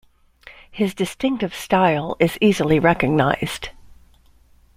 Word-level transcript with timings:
His 0.71 0.95
distinctive 0.95 1.53
style 1.53 2.17
is 2.19 2.39
easily 2.41 2.79
recognized. 2.79 3.69